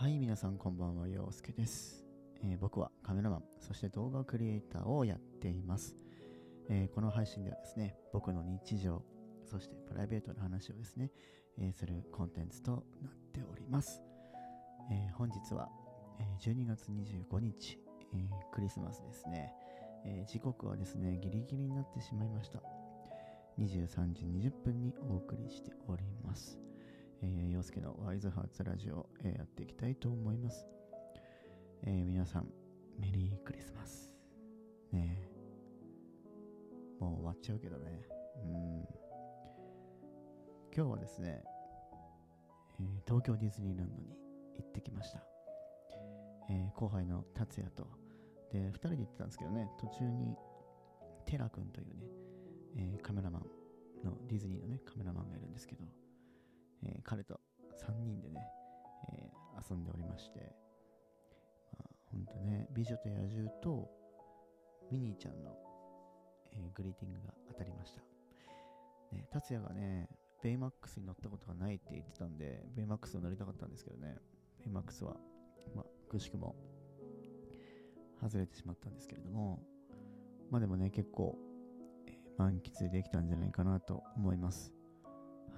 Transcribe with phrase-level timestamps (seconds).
[0.00, 2.06] はい、皆さんこんばんは、陽介です、
[2.42, 5.94] えー僕はカメラマン、そして動画クリエイターをやっています。
[6.70, 9.02] えーこの配信ではですね、僕の日常、
[9.44, 11.10] そしてプライベートの話をですね、
[11.58, 14.00] えーするコンテンツとなっております。
[14.90, 15.68] え本日は、
[16.18, 17.78] え12月25日、
[18.14, 19.52] えクリスマスですね、
[20.06, 22.62] え時刻はですね、ギリギリになってしまいました。
[23.58, 26.69] 23時20分にお送りしております。
[27.22, 30.66] えー、陽介のワイズハーツラジオ、えーやっていきたいと思います。
[31.82, 32.48] えー皆さん、
[32.98, 34.10] メリークリスマス。
[34.90, 35.28] ね。
[36.98, 38.02] もう終わっちゃうけどね。
[38.42, 38.80] うん。
[40.74, 41.42] 今日はですね、
[42.80, 44.16] え東京ディズニーランドに
[44.56, 45.22] 行ってきました。
[46.48, 47.86] え後輩の達也と、
[48.50, 50.34] で、2人で行ってたんですけどね、途中に、
[51.26, 52.06] テラ君というね、
[52.76, 53.42] えカメラマン
[54.06, 55.84] の、ディズニーのね、カメラマンがいるんですけど、
[56.84, 57.40] えー彼と
[57.86, 58.40] 3人でね、
[59.12, 60.40] えー遊んでおりまして、
[61.76, 63.90] まあ、ほんとね、美女と野獣と
[64.90, 65.54] ミニーちゃんの、
[66.52, 68.00] えグリーティングが当たりました。
[69.14, 70.08] ね、達也がね、
[70.42, 74.16] ベイマックスに乗ったことがないって言ってたんで、ベイマックスを乗りたかったんですけどね、
[74.60, 75.16] ベイマックスは、
[75.74, 76.56] まあ、くしくも
[78.22, 79.62] 外れてしまったんですけれども、
[80.50, 81.36] まあでもね、結構、
[82.06, 84.72] えー満喫できたんじゃないかなと思います。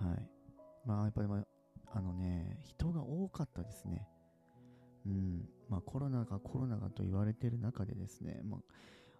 [0.00, 0.41] はい。
[0.84, 1.44] まあやっぱり、ま
[1.92, 4.06] あ、のね、人が多かったですね。
[5.06, 5.48] うん。
[5.68, 8.60] まあコロナがコロナがと言われてる中でですね、まあ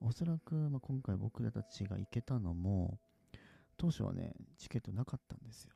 [0.00, 2.98] おそらく、まあ、今回僕らたちが行けたのも、
[3.78, 5.72] 当初はね、チケットなかったんですよ。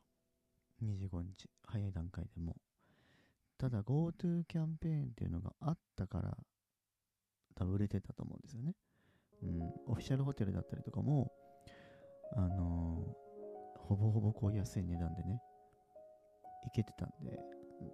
[0.83, 2.55] 25日、早い段階でも。
[3.57, 6.37] ただ GoTo キャンペーンっていうのがあったから、
[7.55, 8.75] 多分売れてたと思うんですよね。
[9.43, 9.61] うん。
[9.87, 11.31] オフィシャルホテルだったりとかも、
[12.35, 13.31] あのー
[13.91, 15.41] ほぼほぼこう安い値段でね、
[16.63, 17.39] 行けてたんで、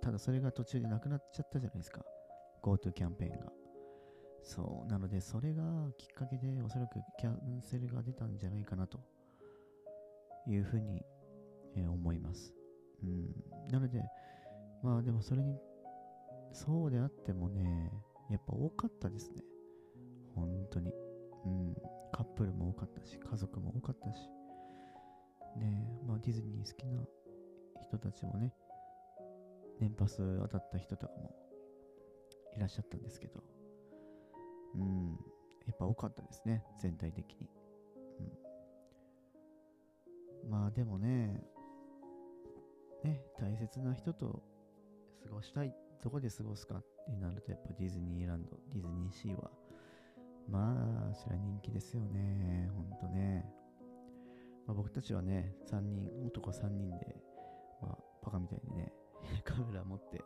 [0.01, 2.03] ただそれが途中でなくなっちゃったじゃないですか。
[2.61, 3.51] GoTo キャンペーンが。
[4.43, 4.91] そう。
[4.91, 5.63] なので、それが
[5.97, 8.99] きっかけで、おそらくキャンセルが出たんじゃないかなと
[10.47, 11.03] いうふうに、
[11.75, 12.53] えー思います。
[13.03, 13.69] うん。
[13.69, 14.01] なので、
[14.81, 15.59] まあでもそれに、
[16.53, 17.91] そうであってもね、
[18.29, 19.43] やっぱ多かったですね。
[20.35, 20.91] 本当に。
[21.45, 21.75] うん。
[22.11, 24.29] カップルも多かったし、家族も多かったし。
[25.57, 27.01] ねまあディズニー好きな
[27.81, 28.53] 人たちもね、
[29.79, 31.35] 年パス当たった人とかも
[32.55, 33.43] いらっしゃったんですけど、
[34.75, 35.17] うん、
[35.65, 37.49] やっぱ多かったですね、全体的に。
[40.43, 41.43] うん、まあでもね、
[43.03, 44.43] ね、大切な人と
[45.23, 45.73] 過ごしたい、
[46.03, 49.51] どこで過ごすかってなると、やっぱディズニーランド、ディズニーシーは、
[50.49, 53.45] まあ、それは人気ですよね、ほんとね。
[54.65, 57.15] まあ、僕たちはね、3人、男3人で、
[57.81, 58.93] まあ、バカみたいにね、
[59.43, 60.23] カメラ持って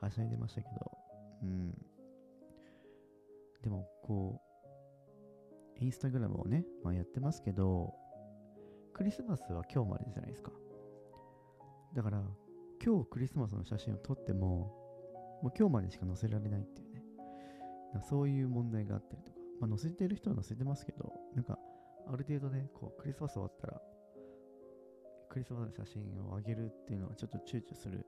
[0.00, 0.98] はしゃいでましたけど、
[1.42, 1.70] うん。
[3.62, 4.40] でも、こ
[5.78, 7.94] う、インスタグラムをね、まあ、やってますけど、
[8.92, 10.52] クリスマスは今日までじゃないですか。
[11.94, 12.22] だから、
[12.84, 14.74] 今日クリスマスの写真を撮っても、
[15.42, 17.04] もう今日までしか載せられないっていうね。
[18.08, 21.58] そういう問題があったりとか、まあ、載せてる人は載せてますけど、なんか、
[22.06, 23.82] ある程度ね、こう、クリスマス終わったら、
[25.28, 28.06] クリスマスの写真を上げるっていうのはちょっと躊躇する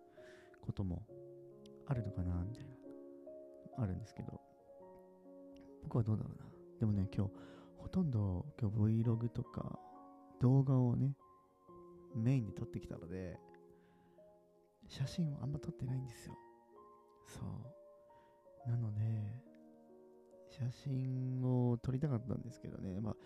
[0.60, 1.06] ことも
[1.86, 2.64] あるのかな、みたい
[3.76, 4.40] な、あるんですけど、
[5.82, 6.46] 僕はどうだろうな。
[6.78, 7.32] でもね、今日、
[7.76, 9.78] ほとんど今日 Vlog とか
[10.40, 11.16] 動画をね、
[12.14, 13.38] メインで撮ってきたので、
[14.88, 16.34] 写真をあんま撮ってないんですよ。
[17.26, 17.40] そ
[18.66, 18.68] う。
[18.70, 19.00] なので、
[20.48, 23.16] 写真を撮りたかったんですけどね、まあ、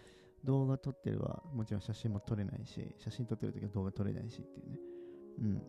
[0.44, 4.78] 動画撮ってるはもちろん写真も撮れないし、写真撮ってる時は動画撮れないしっていうね、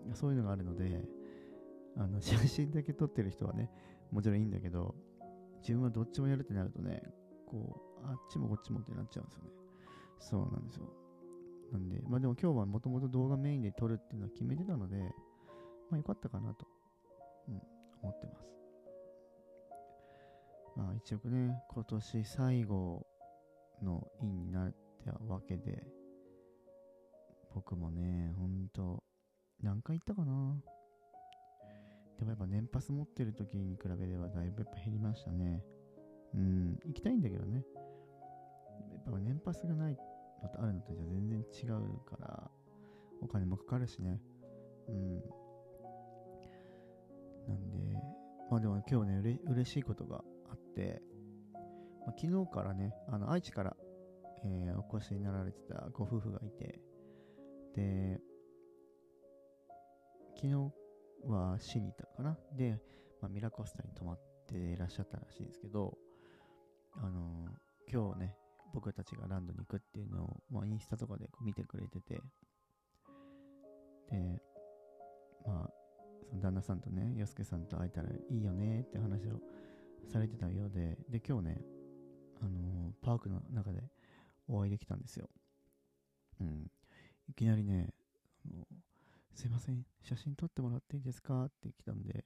[0.07, 1.01] うん、そういうのがあるので、
[1.97, 3.71] あの写真だけ撮ってる人はね、
[4.11, 4.95] もちろんいいんだけど、
[5.61, 7.01] 自分はどっちもやるってなるとね、
[7.47, 9.49] こう、あっちもこっちもってなっちゃうんですよね。
[10.19, 10.85] そうなんですよ。
[11.71, 14.97] なんで、まあでも今日はもともと動画メインで撮るっていうのは決めてたので、
[15.89, 16.67] まあよかったかなと、
[17.47, 17.61] うん、
[18.03, 18.47] 思ってます。
[20.75, 23.07] まあ一応ね、今年最後
[23.81, 25.87] のインになったわけで、
[27.53, 29.03] 僕もね、ほんと、
[29.61, 30.61] 何回行ったかな
[32.19, 35.63] でもやっぱ年パス持ってる時に比べればだいぶやっぱ減りましたね。
[36.33, 37.63] うん、行きたいんだけどね。
[39.05, 39.97] やっぱ年パスがない
[40.43, 42.51] のとあるのとじゃ全然違うから、
[43.21, 44.19] お金もかかるしね。
[44.87, 45.15] うん。
[47.47, 47.77] なんで、
[48.49, 51.01] まあでも今日ね、うれ嬉しいことがあって、
[52.05, 53.75] まあ、昨日からね、あの愛知から、
[54.43, 56.79] えーお越しになられてたご夫婦がいて、
[57.75, 58.19] で、
[60.35, 60.53] 昨日
[61.27, 62.37] は市にいたかな？
[62.55, 62.79] で、
[63.21, 65.97] まあ、ミラコスタに泊まっていらっしゃったらしいんですけど、
[66.97, 68.35] あのー、今日ね、
[68.73, 72.21] 僕たちがランドに行くっていうのを、まあ、インスタとかでこう見てくれてて、
[74.11, 74.41] で、
[75.45, 75.69] まあ、
[76.29, 79.39] その旦那さんとね、洋介さんと会えたらいいよねって話を
[80.11, 81.61] されてたようで、で、今日ね、
[82.41, 83.83] あの、パークの中で
[84.47, 85.29] お会いできたんですよ。
[86.41, 86.71] うん。
[87.29, 87.93] いきなりね、
[88.45, 88.65] あの
[89.33, 91.45] すいません、写真撮ってもらっていいですか？
[91.45, 92.23] って来たんで、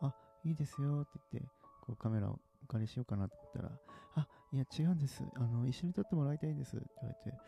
[0.00, 0.14] あ、
[0.44, 1.50] いいですよって言って、
[1.82, 3.70] こうカメラをお借りしようかなと思ったら、
[4.16, 5.22] あ、いや違うんです。
[5.36, 7.38] あの、一緒に撮ってもらいたいんですって言われて、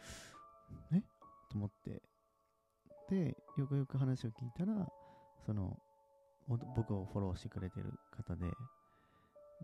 [0.93, 1.01] え？
[1.51, 2.03] と思って、
[3.09, 4.87] で、よくよく話を聞いたら、
[5.45, 5.77] その、
[6.77, 8.47] 僕をフォローしてくれてる方で、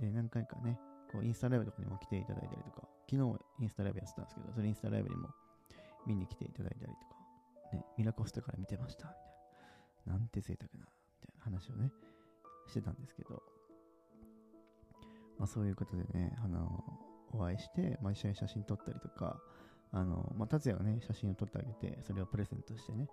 [0.01, 0.79] で、何回かね、
[1.13, 5.29] こうインスタライブとかにも来ていただいたりとか、昨日インスタライブやってたんですけど、それインスタライブにも
[6.07, 10.13] 見に来ていただいたりとか、ね、ミラコストから見てました、みたいな。
[10.15, 10.89] なんて贅沢な、
[11.21, 11.91] みたいな話をね、
[12.69, 13.43] してたんですけど、
[15.39, 16.85] まあそういうことでね、あの、
[17.33, 19.39] お会いして、まあ一緒に写真撮ったりとか、
[19.93, 23.09] あの、まあ達也がね、写真を撮ってあげて、それをプレゼントしてね、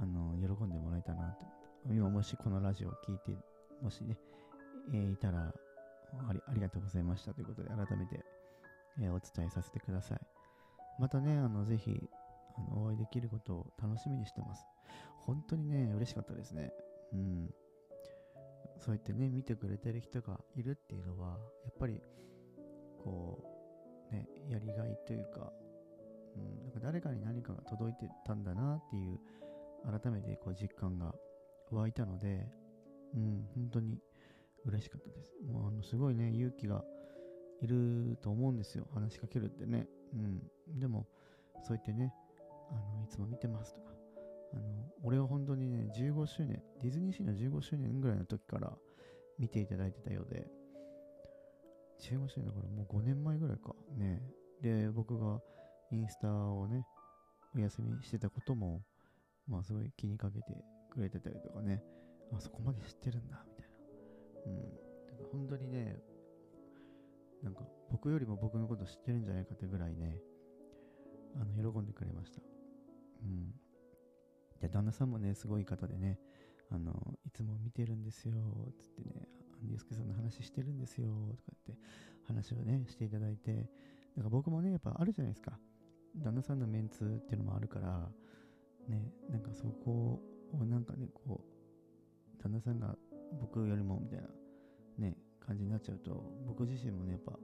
[0.00, 1.44] あの、喜んでもらえたなと
[1.90, 3.36] 今もしこのラジオを聞いて、
[3.82, 4.16] もしね、
[4.92, 5.52] えー、いたら
[6.28, 8.24] あり、ありがとうございましたということで、改めて、
[9.00, 10.20] えー、お伝えさせてください。
[10.98, 12.08] またね、あの、ぜひ、
[12.56, 14.64] あの、お会いできることを楽しみにしてます。
[15.20, 16.72] 本当にね、嬉しかったですね。
[17.12, 17.54] うん。
[18.78, 22.00] そうやってね、見てくれてる人がいるっていうのは、やっぱり、
[23.02, 23.42] こ
[24.10, 25.52] う、ね、やりがいというか、
[26.36, 29.20] うん、なんか誰かに何かが届いてたんだなっていう、
[30.00, 31.12] 改めてこう実感が
[31.70, 32.48] 湧いたので、
[33.14, 33.98] うん、本当に
[34.64, 35.32] 嬉しかったです。
[35.46, 36.84] もうあのすごいね、勇気が
[37.60, 38.86] いると思うんですよ。
[38.92, 39.86] 話しかけるってね。
[40.14, 40.78] うん。
[40.78, 41.06] でも、
[41.62, 42.12] そう言ってね、
[42.70, 43.92] あの、いつも見てますとか、
[44.54, 44.62] あの、
[45.02, 48.72] 俺は本当にね、15周年、ディズニーシーの15周年ぐらいの時から
[49.38, 50.46] 見ていただいてたようで、
[52.00, 53.74] 15周年だからもう5年前ぐらいか。
[53.96, 54.22] ね。
[54.60, 55.40] で、僕が
[55.90, 56.84] インスタをね、
[57.54, 58.82] お休みしてたことも、
[59.46, 60.44] まあすごい気にかけて
[60.90, 61.82] くれてたりとかね、
[62.32, 63.44] あそこまで知ってるんだ、
[64.46, 64.56] うん。
[64.56, 64.62] だ
[65.16, 66.00] から本当にね、
[67.42, 70.18] なんか僕よりも僕のこと知ってるんじゃないかってぐらいね、
[71.36, 72.40] あの、喜んでくれました。
[73.22, 73.52] うん。
[74.60, 76.18] で、旦那さんもね、すごい方でね、
[76.70, 78.34] あの、いつも見てるんですよ、
[78.78, 79.28] つってね、
[79.62, 81.78] ユースケさんの話してるんですよ、とかって
[82.26, 83.68] 話をね、していただいて、だか
[84.24, 85.58] ら僕もね、やっぱあるじゃないですか。
[86.16, 88.08] 旦那さんのメンツっていうのもあるから、
[88.88, 90.22] ね、なんかそこ
[90.52, 91.44] をなんかね、こ
[92.38, 92.96] う、旦那さんが
[93.40, 94.28] 僕よりもみたいな
[94.98, 97.38] ね、感じになっちゃうと、僕自身もね、やっぱ、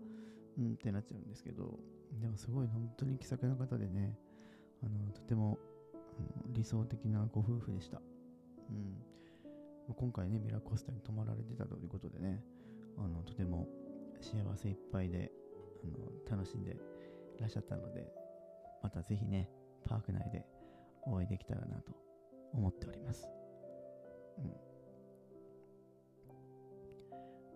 [0.59, 1.79] うんってなっちゃうんですけど、
[2.21, 4.19] でもすごい本当に気さくな方でね、
[4.83, 5.59] あの、とても、
[6.49, 8.01] 理想的なご夫婦でした。
[8.71, 9.95] うん。
[9.95, 12.43] 今回ね、ミラコスタに泊まられてたということでね、
[12.97, 13.67] あの、とても
[14.21, 15.31] 幸せいっぱいで、
[15.85, 16.77] あの、楽しんで
[17.37, 18.07] いらっしゃったので、
[18.83, 19.49] またぜひね、
[19.85, 20.45] パーク内で
[21.03, 21.93] お会いできたらなと
[22.53, 23.29] 思っております。
[24.39, 24.53] うん、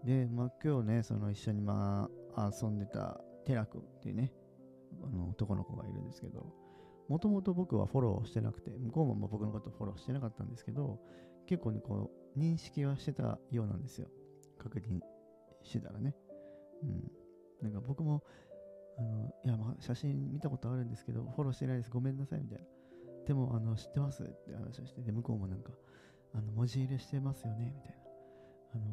[0.05, 4.33] で、まあ、今日ね、その一緒にまあ遊んでたテラ君っていうね、
[5.03, 6.53] あの男の子がいるんですけど、
[7.09, 10.99] もともと僕はフォローしてなくて、向こうも僕のことフォローしてなかったんですけど、
[11.47, 14.09] 結構ね、こう、認識はしてたようなんですよ。
[14.59, 15.01] 確認
[15.63, 16.15] してたらね。
[16.83, 17.11] うん。
[17.61, 18.23] なんか僕も、
[18.99, 21.91] あの、いや、まあ、写真見たことあるんですけど、フォローしてないです。
[21.91, 22.65] ごめんなさい、みたいな。
[23.27, 24.23] でも、あの、知ってます？
[24.23, 25.73] って話をして、で、向こうもなんか、
[26.35, 27.73] あの、文字入れしてますよね？
[27.77, 28.02] みたいな。
[28.75, 28.85] あの、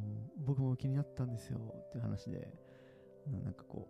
[0.45, 2.53] 僕も気になったんですよっていう話で、
[3.43, 3.87] なんかこ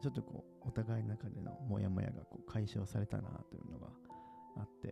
[0.00, 3.88] う、ちょっとこう、お互いの中でのモヤモヤがこう解消されたなというのが
[4.56, 4.88] あって、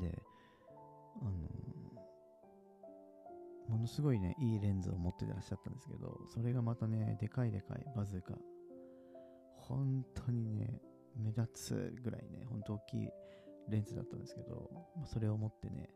[0.00, 0.22] で、
[1.20, 1.30] あの
[3.68, 8.34] ものすごいね、いいレンズを持ってらっしゃったんですけど、それがまたね、でかいでかいバズーカ。
[9.56, 10.80] 本当にね、
[11.16, 13.08] 目立つぐらいね、ほんと大きい
[13.68, 15.88] レンズだったんですけど、まあ、それを持ってね、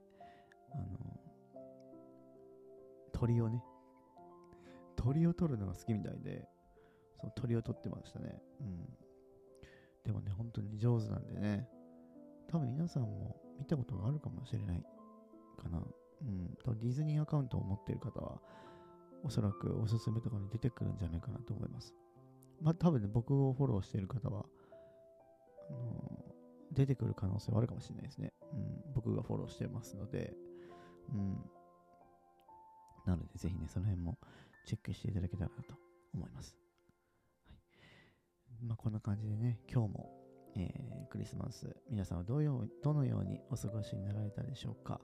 [0.73, 1.16] あの、
[3.17, 3.65] 鳥をね、
[4.95, 6.47] 鳥を撮るのが好きみたいで、
[7.19, 8.39] その鳥を撮ってましたね。
[8.61, 8.85] うん。
[10.05, 11.67] でもね、本当に上手なんでね、
[12.47, 14.85] 多分皆さんも見たことがあるかもしれない
[15.57, 15.79] かな。
[15.79, 16.59] うん。
[16.63, 18.39] 多分ディズニーアカウントを持ってる方は、
[19.25, 21.95] おそらくおすすめとかに出てくるんじゃないかなと思います。
[22.61, 24.45] まあ多分ね、僕をフォローしている方は、
[25.71, 26.35] あの
[26.73, 28.35] 出てくる可能性はあるかもしれないですね。
[28.53, 30.35] うん、僕がフォローしてますので、
[31.15, 31.51] うん。
[33.07, 34.19] なので、ぜひね、その辺も
[34.67, 35.75] チェックしていただけたらなと
[36.13, 36.57] 思います。
[37.47, 38.65] はい。
[38.65, 40.11] まあ、こんな感じでね、今日も、
[40.57, 45.01] えー、クリスマス、皆さんはどうよどのようにお過ごしになられたでしょうか。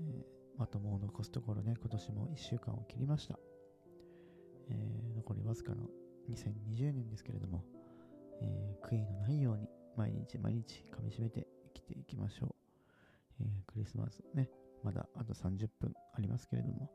[0.00, 0.24] え
[0.58, 3.38] あともう残すところね、今年も1週間を切りました。
[4.68, 5.88] えー、残りわずかの
[6.30, 7.64] 2020年ですけれども、
[8.40, 12.54] えー、悔いのないように毎日毎日噛みしめて生きていきましょう。
[13.40, 14.48] えー、クリスマスね、
[14.84, 16.90] まだあと30分ありますけれども、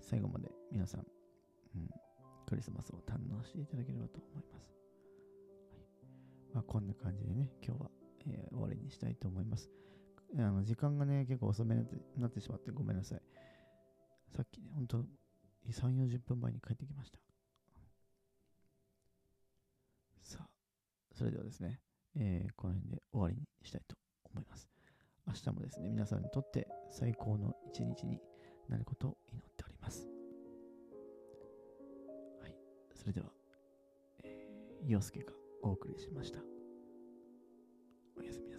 [0.00, 1.88] 最後まで皆さん、うん、
[2.46, 4.72] クリスマスを堪能していただければと思います。
[4.72, 4.82] はい
[6.54, 7.90] まあ、こんな感じでね、今日は、
[8.28, 9.70] えー、終わりにしたいと思います。
[10.38, 11.84] あの時間がね、結構遅めに
[12.16, 13.20] なってしまってごめんなさい。
[14.34, 15.04] さっきね、ほんと
[15.68, 17.18] 3、40分前に帰ってきました。
[20.22, 20.48] さあ、
[21.14, 21.80] それではですね、
[22.16, 23.96] えー、この辺で終わりにしたいと
[24.32, 24.71] 思います。
[25.26, 28.20] 明日もですね、皆さんにとって最高の一日に
[28.68, 30.08] なることを祈っております。
[32.40, 32.56] はい、
[32.94, 33.26] それでは、
[34.24, 36.40] えー、洋介がお送りしました。
[38.18, 38.51] おやすみ